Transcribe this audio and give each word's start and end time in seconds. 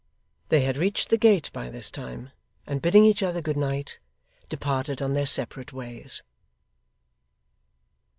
They 0.49 0.61
had 0.61 0.77
reached 0.79 1.09
the 1.11 1.15
gate 1.19 1.51
by 1.53 1.69
this 1.69 1.91
time, 1.91 2.31
and 2.65 2.81
bidding 2.81 3.05
each 3.05 3.21
other 3.21 3.39
good 3.39 3.55
night, 3.55 3.99
departed 4.49 4.99
on 4.99 5.13
their 5.13 5.27
separate 5.27 5.73
ways. 5.73 6.23